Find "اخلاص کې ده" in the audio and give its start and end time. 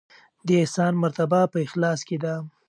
1.65-2.35